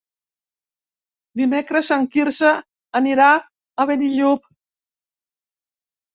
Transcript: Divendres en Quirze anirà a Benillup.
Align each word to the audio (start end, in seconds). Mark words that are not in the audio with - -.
Divendres 1.41 1.91
en 1.97 2.07
Quirze 2.15 2.55
anirà 3.01 3.29
a 3.39 3.87
Benillup. 3.93 4.51